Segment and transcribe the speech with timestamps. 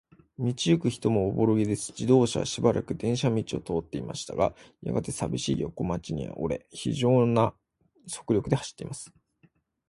[0.39, 1.91] 道ゆく人もおぼろげです。
[1.91, 7.53] 自動車はしばらく電車道を通っていましたが、やがて、さびしい横町に折れ、ひじょうな
[8.07, 9.13] 速力で走っています。